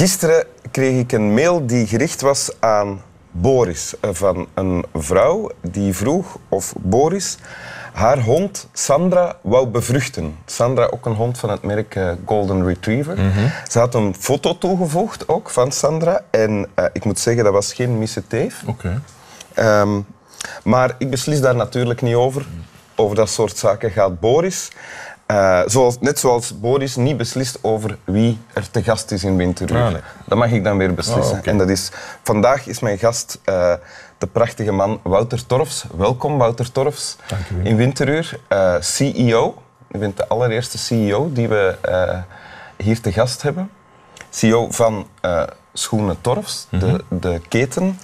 [0.00, 5.94] Gisteren kreeg ik een mail die gericht was aan Boris eh, van een vrouw die
[5.94, 7.36] vroeg of Boris
[7.92, 10.36] haar hond Sandra wou bevruchten.
[10.46, 13.16] Sandra, ook een hond van het merk eh, Golden Retriever.
[13.68, 16.20] Ze had een foto toegevoegd ook van Sandra.
[16.30, 18.62] En eh, ik moet zeggen, dat was geen misse teef.
[18.66, 19.02] Oké.
[19.54, 20.00] Ehm,
[20.62, 22.46] maar ik beslis daar natuurlijk niet over.
[22.94, 24.70] Over dat soort zaken gaat Boris.
[25.30, 29.82] Eh, zoals, net zoals Boris niet beslist over wie er te gast is in Winteruur.
[29.84, 30.00] Ah, nee.
[30.26, 31.38] Dat mag ik dan weer beslissen.
[31.38, 31.50] Oké.
[31.50, 31.90] En dat is,
[32.22, 33.72] vandaag is mijn gast eh,
[34.18, 35.84] de prachtige man Wouter Torfs.
[35.96, 38.40] Welkom Wouter Torfs Dank u in Winteruur.
[38.48, 39.62] Eh, CEO.
[39.88, 41.76] Je bent de allereerste CEO die we
[42.76, 43.70] hier te gast hebben.
[44.30, 45.06] CEO van
[45.72, 46.80] Schoenen Torfs, Mhm.
[46.80, 47.98] de, de keten.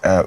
[0.00, 0.20] Eh,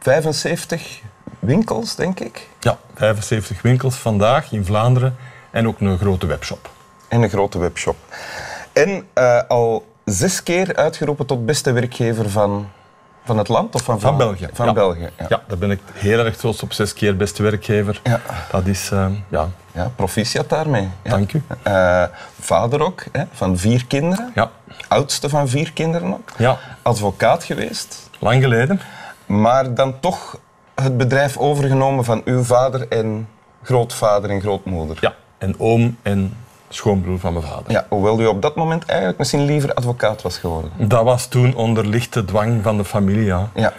[0.00, 1.00] 75
[1.38, 2.48] winkels, denk ik.
[2.60, 5.16] Ja, 75 winkels vandaag in Vlaanderen
[5.50, 6.70] en ook een grote webshop.
[7.08, 7.96] En een grote webshop.
[8.72, 12.68] En eh, al zes keer uitgeroepen tot beste werkgever van,
[13.24, 13.74] van het land?
[13.74, 14.16] Of van, Van?
[14.16, 14.48] België.
[14.52, 14.72] Van ja.
[14.72, 15.26] België, ja.
[15.28, 16.72] Ja, daar ben ik heel erg trots op.
[16.72, 18.00] Zes keer beste werkgever.
[18.04, 18.20] Ja.
[18.50, 20.88] Dat is, eh, ja, Ja, proficiat daarmee.
[21.02, 21.42] Dank u.
[21.62, 22.04] Eh,
[22.40, 24.30] vader ook, hè, van vier kinderen.
[24.34, 24.50] Ja.
[24.88, 26.30] Oudste van vier kinderen ook.
[26.36, 28.10] ja, Advocaat geweest.
[28.18, 28.80] lang geleden.
[29.26, 30.38] Maar dan toch
[30.74, 33.28] het bedrijf overgenomen van uw vader en
[33.62, 34.96] grootvader en grootmoeder.
[35.00, 36.36] Ja, en oom en
[36.68, 37.70] schoonbroer van mijn vader.
[37.72, 40.70] Ja, hoewel u op dat moment eigenlijk misschien liever advocaat was geworden.
[40.78, 43.50] Dat was toen onder lichte dwang van de familie, ja.
[43.54, 43.72] Ja,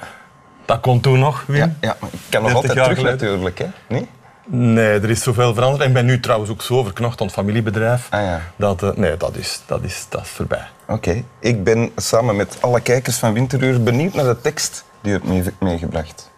[0.66, 1.58] Dat kon toen nog, Wim.
[1.58, 3.20] ja, ja maar ik kan nog 30 altijd terug geleden.
[3.28, 3.66] natuurlijk, hè?
[3.88, 4.08] Nee?
[4.50, 5.82] Nee, er is zoveel veranderd.
[5.82, 8.08] En ik ben nu trouwens ook zo verknocht aan het familiebedrijf.
[8.10, 8.42] Ah ja.
[8.56, 10.68] Dat, eh, nee, dat is, dat, is, dat is voorbij.
[10.88, 11.24] Oké.
[11.40, 15.28] Ik ben samen met alle kijkers van Winteruur benieuwd naar de tekst die u hebt
[15.28, 16.32] mee- meegebracht.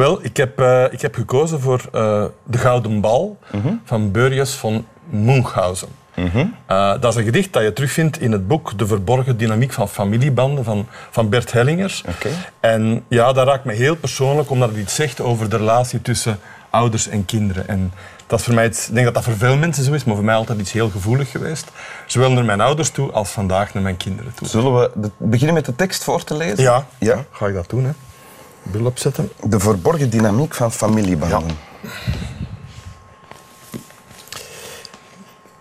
[0.00, 3.38] Wel, ik heb, eh, ik heb gekozen voor eh, De Gouden Bal
[3.84, 5.88] van Beurjes van Munchausen.
[6.66, 9.88] Eh, dat is een gedicht dat je terugvindt in het boek De Verborgen Dynamiek van
[9.88, 12.04] Familiebanden van, van Bert Hellingers.
[12.60, 16.38] En ja, dat raakt me heel persoonlijk, omdat het iets zegt over de relatie tussen
[16.70, 17.68] ouders en kinderen.
[17.68, 17.92] En
[18.26, 20.14] dat is voor mij iets, ik denk dat dat voor veel mensen zo is, maar
[20.16, 21.70] voor mij altijd iets heel gevoelig geweest.
[22.06, 24.48] Zowel naar mijn ouders toe als vandaag naar mijn kinderen toe.
[24.48, 26.62] Zullen we de- beginnen met de tekst voor te lezen?
[26.62, 27.24] Ja, ja.
[27.30, 27.84] ga ik dat doen.
[27.84, 27.90] Hè.
[28.62, 29.30] Bril opzetten.
[29.44, 31.58] De verborgen dynamiek van familiebanden.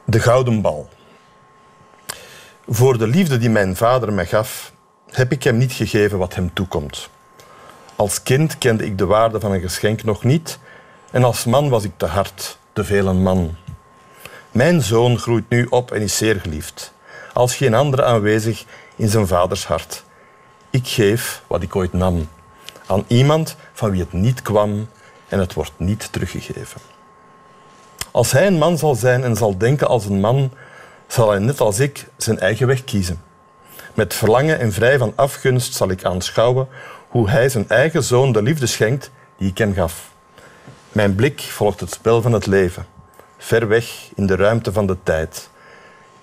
[0.06, 0.90] De gouden bal.
[2.68, 4.74] Voor de liefde die mijn vader mij gaf,
[5.10, 7.10] heb ik hem niet gegeven wat hem toekomt.
[7.96, 10.60] Als kind kende ik de waarde van een geschenk nog niet
[11.12, 13.56] en als man was ik te hard, te veel een man.
[14.52, 16.94] Mijn zoon groeit nu op en is zeer geliefd,
[17.34, 20.04] als geen andere aanwezig in zijn vaders hart.
[20.70, 22.30] Ik geef wat ik ooit nam,
[22.90, 24.88] aan iemand van wie het niet kwam
[25.28, 26.82] en het wordt niet teruggegeven.
[28.12, 30.52] Als hij een man zal zijn en zal denken als een man,
[31.08, 33.22] zal hij net als ik zijn eigen weg kiezen.
[33.94, 36.68] Met verlangen en vrij van afgunst zal ik aanschouwen
[37.08, 40.12] hoe hij zijn eigen zoon de liefde schenkt die ik hem gaf.
[40.92, 42.86] Mijn blik volgt het spel van het leven,
[43.38, 45.50] ver weg in de ruimte van de tijd.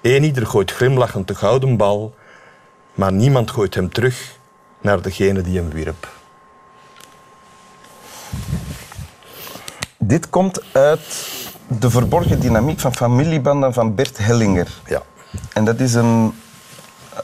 [0.03, 2.15] Eén ieder gooit glimlachend de gouden bal,
[2.95, 4.37] maar niemand gooit hem terug
[4.81, 6.16] naar degene die hem wierp.
[10.07, 11.29] Dit komt uit
[11.67, 14.69] De verborgen dynamiek van familiebanden van Bert Hellinger.
[14.87, 15.03] Ja.
[15.53, 16.35] En dat is een
[17.13, 17.19] eh,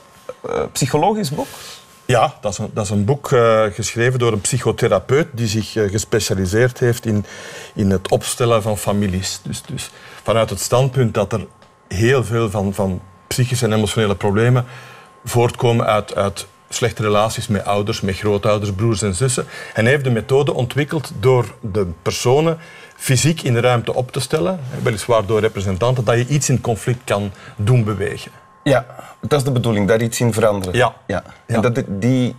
[0.50, 1.46] eh, psychologisch boek.
[2.04, 5.72] Ja, dat is een, dat is een boek eh, geschreven door een psychotherapeut die zich
[5.72, 7.24] gespecialiseerd heeft in,
[7.74, 9.40] in het opstellen van families.
[9.42, 9.90] Dus, dus
[10.22, 11.46] vanuit het standpunt dat er
[11.88, 14.64] heel veel van, van psychische en emotionele problemen
[15.24, 19.46] voortkomen uit, uit slechte relaties met ouders, met grootouders, broers en zussen.
[19.74, 22.58] En hij heeft de methode ontwikkeld door de personen
[22.96, 27.00] fysiek in de ruimte op te stellen, weliswaar door representanten, dat je iets in conflict
[27.04, 28.30] kan doen bewegen.
[28.62, 28.86] Ja,
[29.20, 30.74] dat is de bedoeling, daar iets in veranderen.
[30.76, 30.94] Ja.
[31.06, 31.22] ja.
[31.46, 31.54] Ja.
[31.54, 32.36] En dat, die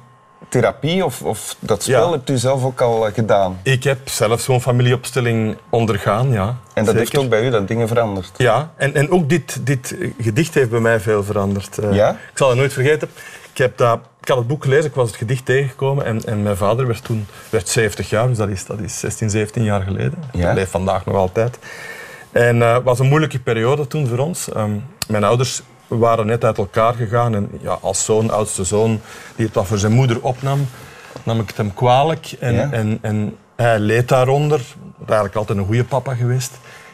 [0.50, 2.12] therapie of, of dat spel Ja.
[2.12, 3.60] hebt u zelf ook al eh, gedaan.
[3.64, 6.48] Ik heb zelf zo'n familieopstelling ondergaan, ja.
[6.48, 7.00] En dat Zeker.
[7.00, 8.32] heeft ook bij u dat dingen veranderd.
[8.38, 11.78] Ja, en, en ook dit, dit gedicht heeft bij mij veel veranderd.
[11.78, 12.10] Eh, Ja?
[12.10, 13.10] Ik zal het nooit vergeten.
[13.52, 16.44] Ik, heb dat, ik had het boek gelezen, ik was het gedicht tegengekomen en, en
[16.44, 19.82] mijn vader werd toen werd 70 jaar, dus dat is, dat is 16, 17 jaar
[19.82, 20.24] geleden.
[20.32, 20.46] Ja.
[20.46, 21.60] Hij leeft vandaag nog altijd.
[22.32, 24.52] En eh, het was een moeilijke periode toen voor ons.
[24.52, 24.72] Ehm,
[25.08, 29.02] mijn ouders waren net uit elkaar gegaan en ja, als zoon, oudste zoon,
[29.36, 30.68] die het wat voor zijn moeder opnam,
[31.24, 32.36] nam ik het hem kwalijk.
[32.40, 32.72] En, Ja.
[32.72, 34.58] en, en hij leed daaronder.
[34.58, 36.52] Was eigenlijk altijd een goede papa geweest.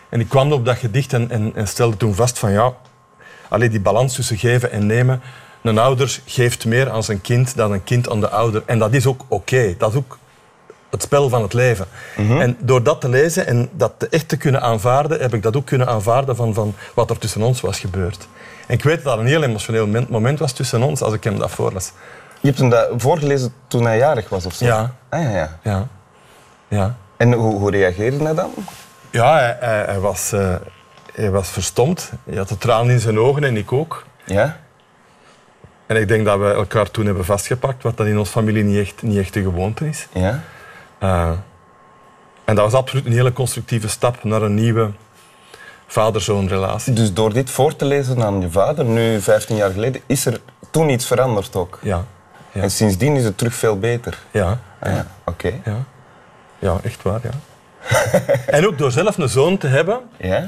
[0.09, 2.73] En ik kwam op dat gedicht en, en, en stelde toen vast van ja,
[3.49, 5.21] alleen die balans tussen geven en nemen.
[5.63, 8.63] Een ouder geeft meer aan zijn kind dan een kind aan de ouder.
[8.65, 9.75] En dat is ook oké.
[9.77, 10.17] Dat is ook
[10.89, 11.85] het spel van het leven.
[12.39, 15.65] En door dat te lezen en dat echt te kunnen aanvaarden, heb ik dat ook
[15.65, 18.27] kunnen aanvaarden van, van wat er tussen ons was gebeurd.
[18.67, 21.39] En ik weet dat dat een heel emotioneel moment- was tussen ons als ik hem
[21.39, 21.91] dat voorlas.
[22.39, 24.65] Je hebt hem dat voorgelezen toen hij jarig was of zo?
[24.65, 24.95] Ja.
[25.09, 25.59] Ah, ja, ja.
[25.63, 25.87] Ja.
[26.67, 26.95] Ja.
[27.17, 28.51] En hoe, hoe reageerde hij dan?
[29.11, 30.55] Ja, hij, hij, hij was, eh,
[31.13, 32.11] hij was verstomd.
[32.25, 34.05] Hij had de tranen in zijn ogen en ik ook.
[34.25, 34.57] Ja?
[35.89, 38.77] En ik denk dat we elkaar toen hebben vastgepakt, wat dan in onze familie niet
[38.77, 40.07] echt, niet echt de gewoonte is.
[40.13, 40.43] Ja?
[40.99, 41.31] Eh,
[42.45, 44.91] en dat was absoluut een hele constructieve stap naar een nieuwe
[45.87, 46.93] vader-zoon relatie.
[46.93, 50.41] Dus door dit voor te lezen aan je vader, nu 15 jaar geleden, is er
[50.71, 51.79] toen iets veranderd ook.
[51.81, 52.05] Ja.
[52.51, 52.61] Ja.
[52.61, 54.17] En sindsdien is het terug veel beter.
[54.31, 54.59] Ja.
[54.79, 55.07] Ah, ja.
[55.23, 55.53] Oké.
[55.65, 55.85] Ja.
[56.59, 57.31] Ja, echt waar, ja.
[58.57, 60.47] en ook door zelf een zoon te hebben, Ja?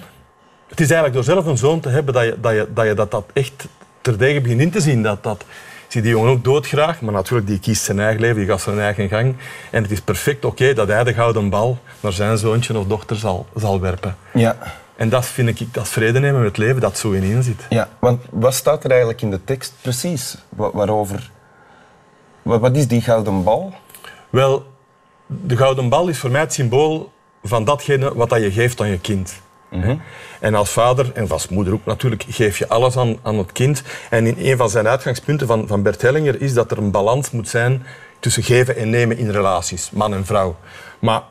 [0.67, 2.93] Het is eigenlijk door zelf een zoon te hebben dat je dat, je, dat, je
[2.93, 3.67] dat, dat echt
[4.01, 5.03] terdege begint in te zien.
[5.03, 8.38] Dat, dat, ik zie die jongen ook doodgraag, maar natuurlijk, die kiest zijn eigen leven,
[8.38, 9.36] die gaat zijn eigen gang.
[9.71, 13.15] En het is perfect oké dat hij de gouden bal naar zijn zoontje of dochter
[13.15, 14.15] zal, zal werpen.
[14.33, 14.57] Ja.
[14.95, 17.65] En dat vind ik, dat vrede nemen met het leven dat zo in zit.
[17.69, 17.89] ja.
[18.00, 20.38] Want wat staat er eigenlijk in de tekst precies?
[20.50, 21.30] Wa- waarover?
[22.42, 23.74] Wa- Wat is die gouden bal?
[24.30, 24.65] Wel,
[25.27, 27.12] de gouden bal is voor mij het symbool
[27.44, 29.33] van datgene wat dat je geeft aan je kind.
[30.39, 33.83] En als vader, en als moeder ook natuurlijk, geef je alles aan, aan het kind.
[34.09, 37.31] En in een van zijn uitgangspunten van, van Bert Hellinger is dat er een balans
[37.31, 37.85] moet zijn
[38.19, 40.56] tussen geven en nemen in relaties, man en vrouw.
[41.00, 41.21] Maar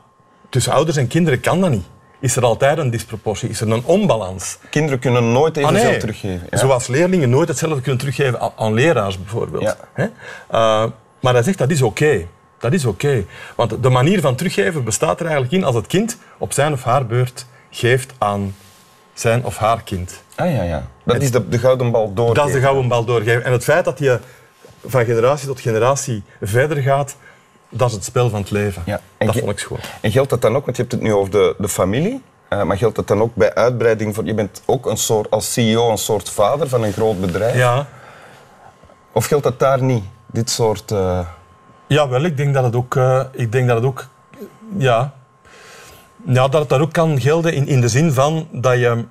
[0.48, 1.84] tussen ouders en kinderen kan dat niet.
[2.20, 4.58] Is er altijd een disproportie, is er een onbalans.
[4.70, 5.98] Kinderen kunnen nooit Ah, evenveel nee.
[5.98, 6.46] teruggeven.
[6.50, 6.56] Ja?
[6.58, 9.62] Zoals leerlingen nooit hetzelfde kunnen teruggeven aan, aan leraars bijvoorbeeld.
[9.62, 9.76] Ja.
[9.92, 10.04] Hè?
[10.04, 10.90] Eh,
[11.20, 12.26] maar hij zegt dat is oké.
[12.58, 13.24] Dat is oké.
[13.56, 16.84] Want de manier van teruggeven bestaat er eigenlijk in als het kind op zijn of
[16.84, 18.54] haar beurt geeft aan
[19.14, 20.22] zijn of haar kind.
[20.36, 20.86] Ah ja, ja.
[21.04, 22.34] Dat is de, de gouden bal door.
[22.34, 23.44] Dat is de gouden bal doorgeven.
[23.44, 24.18] En het feit dat je
[24.86, 27.16] van generatie tot generatie verder gaat,
[27.68, 28.82] dat is het spel van het leven.
[28.86, 29.00] Ja.
[29.18, 29.78] En Dat vond ik schoon.
[30.00, 32.62] En geldt dat dan ook, want je hebt het nu over de, de familie, eh,
[32.62, 34.14] maar geldt dat dan ook bij uitbreiding?
[34.14, 37.54] Voor, je bent ook een soort, als CEO een soort vader van een groot bedrijf.
[37.56, 37.86] Ja.
[39.12, 40.04] Of geldt dat daar niet?
[40.26, 40.90] Dit soort...
[40.90, 41.20] eh,
[41.86, 44.06] Ja, wel, ik denk dat het ook, eh, ik denk dat het ook
[44.76, 45.14] ja,
[46.26, 49.04] ja, dat het daar ook kan gelden in, in de zin van dat je,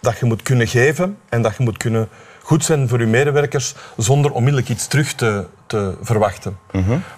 [0.00, 2.08] dat je moet kunnen geven en dat je moet kunnen
[2.42, 6.58] goed zijn voor je medewerkers zonder onmiddellijk iets terug te, te verwachten.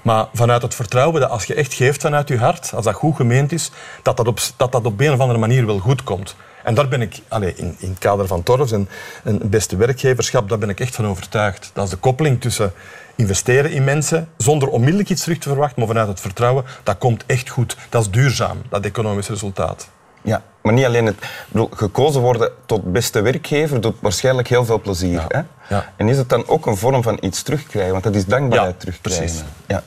[0.03, 3.17] Maar vanuit het vertrouwen dat als je echt geeft vanuit je hart, als dat goed
[3.17, 3.70] gemeend is,
[4.03, 6.37] dat dat op, dat dat op een of andere manier wel goed komt.
[6.69, 8.88] En daar ben ik, allee, in, in het kader van Torfs en
[9.25, 11.70] een beste werkgeverschap, daar ben ik echt van overtuigd.
[11.73, 12.73] Dat is de koppeling tussen
[13.17, 17.25] investeren in mensen zonder onmiddellijk iets terug te verwachten, maar vanuit het vertrouwen, dat komt
[17.26, 17.76] echt goed.
[17.88, 19.88] Dat is duurzaam, dat economisch resultaat.
[20.23, 21.17] ja, maar niet alleen het...
[21.49, 25.25] bedoel, gekozen worden tot beste werkgever doet waarschijnlijk heel veel plezier.
[25.29, 25.41] Hè?
[25.75, 25.93] Ja.
[25.97, 27.93] En is het dan ook een vorm van iets terugkrijgen?
[27.93, 29.25] Want dat is dankbaarheid Ja, terugkrijgen.
[29.25, 29.44] precies.
[29.67, 29.82] Ja.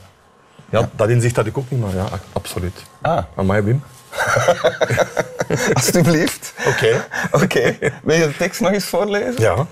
[0.70, 2.84] Ja, Dat inzicht had ik ook niet, maar ja, absoluut.
[3.00, 3.82] Ah, Amai, Wim.
[5.74, 6.51] alstublieft.
[6.66, 7.06] Oké.
[7.42, 7.76] Oké.
[8.02, 9.42] Wil je de tekst nog eens voorlezen?
[9.42, 9.66] Ja.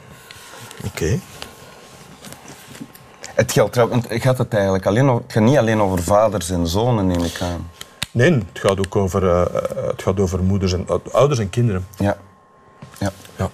[0.85, 1.19] Oké.
[3.35, 6.67] Het geldt trouwens, gaat het eigenlijk alleen over, het gaat niet alleen over vaders en
[6.67, 7.71] zonen, neem ik aan.
[8.11, 11.51] Nee, het gaat ook over, eh, eh, het gaat over moeders en, eh, ouders en
[11.51, 11.87] kinderen.
[11.97, 12.17] Ja.
[12.99, 13.13] ja.
[13.37, 13.51] Ja.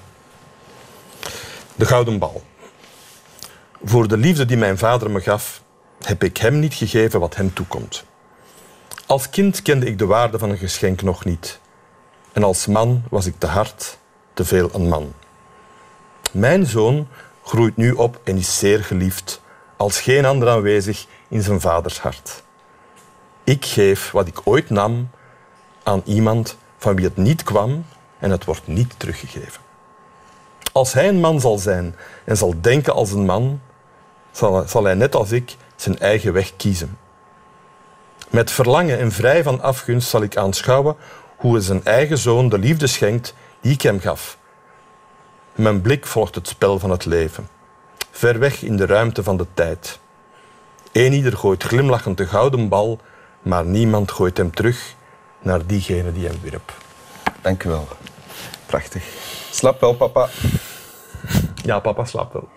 [1.74, 2.43] De gouden bal.
[3.84, 5.62] Voor de liefde die mijn vader me gaf,
[6.05, 8.05] heb ik hem niet gegeven wat hem toekomt.
[9.06, 11.60] Als kind kende ik de waarde van een geschenk nog niet.
[12.36, 13.98] En als man was ik te hard,
[14.32, 15.12] te veel een man.
[16.32, 17.08] Mijn zoon
[17.43, 19.40] groeit nu op en is zeer geliefd,
[19.76, 22.43] als geen ander aanwezig in zijn vaders hart.
[23.44, 25.10] Ik geef wat ik ooit nam
[25.82, 27.84] aan iemand van wie het niet kwam
[28.19, 29.60] en het wordt niet teruggegeven.
[30.72, 33.60] Als hij een man zal zijn en zal denken als een man,
[34.66, 36.98] zal, hij net als ik zijn eigen weg kiezen.
[38.31, 40.96] Met verlangen en vrij van afgunst zal ik aanschouwen
[41.46, 44.38] hoe hij zijn eigen zoon de liefde schenkt die ik hem gaf.
[45.55, 47.48] Mijn blik volgt het spel van het leven,
[48.10, 49.98] ver weg in de ruimte van de tijd.
[50.93, 53.00] Eén ieder gooit glimlachend de gouden bal,
[53.43, 54.94] maar niemand gooit hem terug
[55.43, 56.72] naar diegene die hem wierp.
[57.41, 57.88] Dank u wel.
[58.67, 59.05] Prachtig.
[59.50, 60.29] Slap wel, papa.
[61.62, 62.48] Ja, papa slaapt wel.